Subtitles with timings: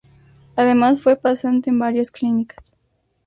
[0.55, 2.73] Además fue pasante en varias clínicas.